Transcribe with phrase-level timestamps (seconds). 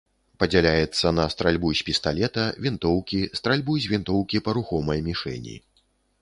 [0.43, 5.55] Падзяляецца на стральбу з пісталета, вінтоўкі, стральбу з вінтоўкі па рухомай мішэні.